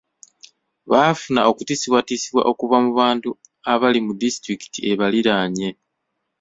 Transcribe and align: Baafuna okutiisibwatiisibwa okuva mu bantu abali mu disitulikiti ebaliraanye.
Baafuna 0.91 1.41
okutiisibwatiisibwa 1.51 2.41
okuva 2.51 2.77
mu 2.85 2.91
bantu 2.99 3.29
abali 3.73 3.99
mu 4.05 4.11
disitulikiti 4.21 4.79
ebaliraanye. 4.91 5.69